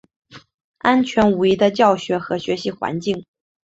[0.79, 3.23] 安全无虞的教学和学习环境